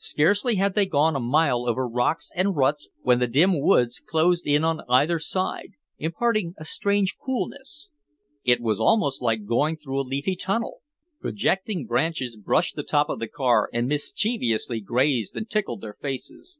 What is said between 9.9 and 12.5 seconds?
a leafy tunnel. Projecting branches